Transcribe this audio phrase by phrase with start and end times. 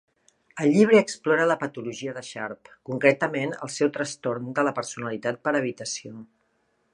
[0.63, 5.55] El llibre explora la patologia de Sharpe, concretament el seu trastorn de la personalitat per
[5.61, 6.17] evitació.